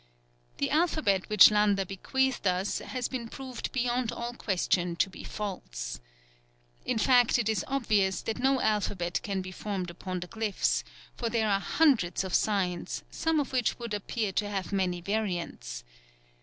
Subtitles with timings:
[0.57, 5.99] The alphabet which Landa bequeathed us has been proved beyond all question to be false.
[6.83, 10.83] In fact it is obvious that no alphabet can be formed upon the glyphs,
[11.15, 15.83] for there are hundreds of signs, some of which would appear to have many variants.